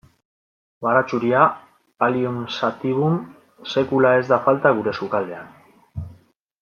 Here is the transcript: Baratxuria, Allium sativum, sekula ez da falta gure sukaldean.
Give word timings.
Baratxuria, 0.85 1.41
Allium 2.07 2.39
sativum, 2.55 3.19
sekula 3.75 4.15
ez 4.23 4.27
da 4.33 4.41
falta 4.47 4.73
gure 4.79 4.97
sukaldean. 5.03 5.55